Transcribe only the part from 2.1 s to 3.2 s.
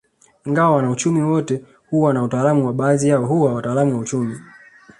na utaalamu na baadhi